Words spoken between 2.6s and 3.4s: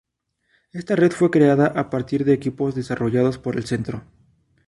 desarrollados